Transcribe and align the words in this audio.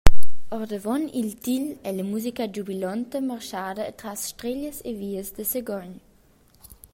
Ordavon 0.55 1.03
il 1.19 1.27
til 1.47 1.67
ei 1.89 1.93
la 1.97 2.05
musica 2.07 2.47
giubilonta 2.55 3.17
marschada 3.29 3.83
atras 3.91 4.19
streglias 4.31 4.77
e 4.89 4.91
vias 5.01 5.27
da 5.35 5.43
Sagogn. 5.51 5.93